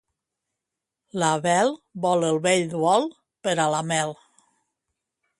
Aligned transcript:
La 1.23 1.27
Bel 1.43 1.67
vol 2.05 2.25
el 2.29 2.39
bell 2.45 2.65
bol 2.85 3.05
per 3.49 3.53
a 3.65 3.69
la 3.75 3.83
mel. 3.91 4.15